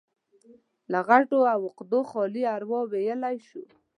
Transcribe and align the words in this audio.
له 0.91 0.99
غوټو 1.07 1.39
او 1.53 1.59
عقدو 1.69 1.99
خالي 2.09 2.43
اروا 2.55 2.81
ويلی 2.91 3.37
شو. 3.47 3.63